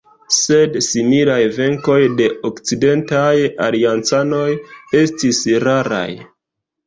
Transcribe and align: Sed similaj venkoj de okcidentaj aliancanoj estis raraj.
Sed 0.35 0.77
similaj 0.85 1.41
venkoj 1.57 1.97
de 2.21 2.29
okcidentaj 2.49 3.35
aliancanoj 3.67 4.47
estis 5.03 5.43
raraj. 5.67 6.09